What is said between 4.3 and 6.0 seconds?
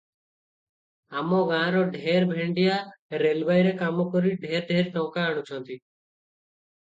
ଢେର ଢେର ଟଙ୍କା ଆଣୁଛନ୍ତି।